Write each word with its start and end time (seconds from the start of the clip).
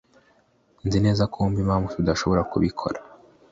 Nzi 0.85 0.99
neza 1.05 1.23
ko 1.31 1.35
wumva 1.41 1.59
impamvu 1.63 1.87
tudashobora 1.97 2.41
kubikora. 2.51 2.99